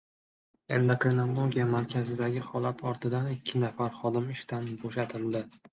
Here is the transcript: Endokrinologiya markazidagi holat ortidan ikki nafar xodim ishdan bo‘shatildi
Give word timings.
Endokrinologiya 0.77 1.67
markazidagi 1.75 2.43
holat 2.49 2.83
ortidan 2.93 3.31
ikki 3.37 3.65
nafar 3.67 3.97
xodim 4.03 4.37
ishdan 4.39 4.71
bo‘shatildi 4.85 5.47